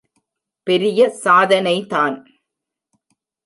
[0.67, 2.17] பெரிய சாதனை தான்!